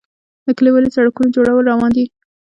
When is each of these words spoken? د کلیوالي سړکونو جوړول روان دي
د 0.45 0.47
کلیوالي 0.57 0.89
سړکونو 0.95 1.33
جوړول 1.35 1.63
روان 1.71 1.91
دي 1.97 2.05